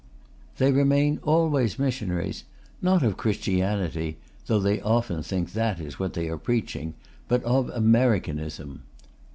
They 0.57 0.71
remain 0.71 1.19
always 1.21 1.77
missionaries 1.77 2.43
not 2.81 3.03
of 3.03 3.17
Christianity, 3.17 4.17
though 4.47 4.57
they 4.59 4.81
often 4.81 5.21
think 5.21 5.53
that 5.53 5.79
is 5.79 5.99
what 5.99 6.13
they 6.13 6.27
are 6.27 6.39
preaching, 6.39 6.95
but 7.27 7.43
of 7.43 7.69
Americanism. 7.69 8.81